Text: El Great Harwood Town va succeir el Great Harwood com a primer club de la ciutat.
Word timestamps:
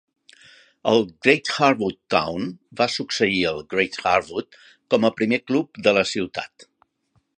El 0.91 1.03
Great 1.25 1.51
Harwood 1.57 1.99
Town 2.15 2.47
va 2.81 2.87
succeir 2.93 3.43
el 3.51 3.61
Great 3.75 3.99
Harwood 4.13 4.59
com 4.95 5.07
a 5.11 5.15
primer 5.21 5.41
club 5.53 5.83
de 5.89 5.95
la 5.99 6.07
ciutat. 6.15 6.67